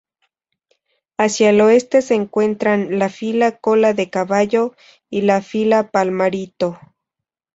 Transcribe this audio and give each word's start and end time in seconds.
Hacia 1.19 1.51
el 1.51 1.61
Oeste 1.61 2.01
se 2.01 2.15
encuentran 2.15 2.97
la 2.97 3.07
fila 3.07 3.57
Cola 3.59 3.93
de 3.93 4.09
Caballo 4.09 4.73
y 5.11 5.21
la 5.21 5.43
fila 5.43 5.91
Palmarito. 5.91 6.79